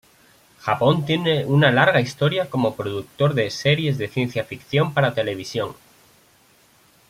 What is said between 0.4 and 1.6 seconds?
Japón tiene